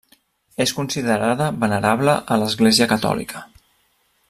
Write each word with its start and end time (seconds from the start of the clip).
És 0.63 0.71
considerada 0.77 1.51
venerable 1.65 2.17
a 2.37 2.39
l'Església 2.45 2.89
Catòlica. 2.95 3.45